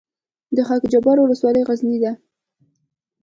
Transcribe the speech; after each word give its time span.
د 0.55 0.57
خاک 0.67 0.83
جبار 0.93 1.17
ولسوالۍ 1.21 1.61
غرنۍ 1.67 1.97
ده 2.03 2.11